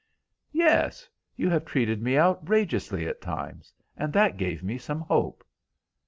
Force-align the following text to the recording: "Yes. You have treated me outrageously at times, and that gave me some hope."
"Yes. 0.55 1.07
You 1.35 1.47
have 1.51 1.63
treated 1.63 2.01
me 2.01 2.17
outrageously 2.17 3.05
at 3.07 3.21
times, 3.21 3.71
and 3.95 4.11
that 4.13 4.35
gave 4.35 4.63
me 4.63 4.79
some 4.79 5.01
hope." 5.01 5.43